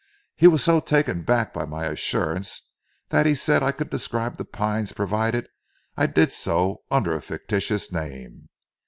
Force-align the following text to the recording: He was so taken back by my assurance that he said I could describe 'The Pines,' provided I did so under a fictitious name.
He 0.35 0.47
was 0.47 0.63
so 0.63 0.79
taken 0.79 1.21
back 1.21 1.53
by 1.53 1.63
my 1.65 1.85
assurance 1.85 2.67
that 3.09 3.27
he 3.27 3.35
said 3.35 3.61
I 3.61 3.71
could 3.71 3.91
describe 3.91 4.37
'The 4.37 4.45
Pines,' 4.45 4.93
provided 4.93 5.47
I 5.95 6.07
did 6.07 6.31
so 6.31 6.81
under 6.89 7.13
a 7.13 7.21
fictitious 7.21 7.91
name. 7.91 8.49